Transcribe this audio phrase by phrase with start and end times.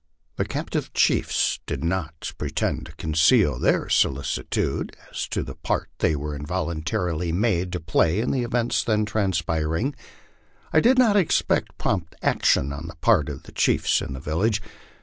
[0.37, 6.15] The captive chiefs did not pretend to conceal their solicitude as to the part they
[6.15, 9.93] were involuntarily made to piny in the events then transpiring.
[10.73, 14.59] I did not expect prompt action on the part of the chiefs in the village.